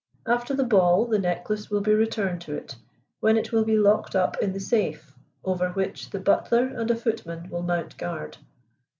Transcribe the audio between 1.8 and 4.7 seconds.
be returned to it, when it will be locked up in the